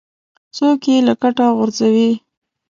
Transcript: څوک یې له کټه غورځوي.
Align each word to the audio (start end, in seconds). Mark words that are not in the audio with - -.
څوک 0.57 0.79
یې 0.89 0.97
له 1.07 1.13
کټه 1.21 1.45
غورځوي. 1.57 2.11